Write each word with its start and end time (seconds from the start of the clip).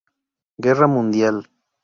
Guerra 0.57 0.87
Mundial. 0.87 1.37